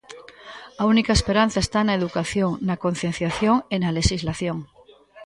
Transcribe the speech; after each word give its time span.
A 0.81 0.83
única 0.93 1.13
esperanza 1.17 1.59
está 1.61 1.79
na 1.83 1.97
educación, 1.99 2.51
na 2.67 2.75
concienciación 2.83 3.55
e 3.73 3.75
na 3.83 3.93
lexislación. 3.97 4.57